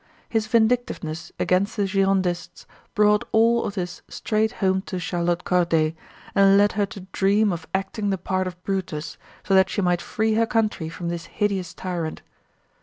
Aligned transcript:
His 0.27 0.47
vindictiveness 0.47 1.31
against 1.39 1.77
the 1.77 1.85
Girondists 1.85 2.65
brought 2.95 3.23
all 3.31 3.65
of 3.65 3.75
this 3.75 4.01
straight 4.09 4.53
home 4.53 4.81
to 4.87 4.97
Charlotte 4.97 5.43
Corday 5.43 5.93
and 6.33 6.57
led 6.57 6.71
her 6.71 6.87
to 6.87 7.01
dream 7.11 7.53
of 7.53 7.67
acting 7.71 8.09
the 8.09 8.17
part 8.17 8.47
of 8.47 8.59
Brutus, 8.63 9.19
so 9.43 9.53
that 9.53 9.69
she 9.69 9.79
might 9.83 10.01
free 10.01 10.33
her 10.33 10.47
country 10.47 10.89
from 10.89 11.09
this 11.09 11.25
hideous 11.27 11.75
tyrant. 11.75 12.23